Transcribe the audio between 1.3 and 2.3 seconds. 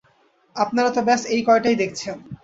এই কয়টাই দেখছেন।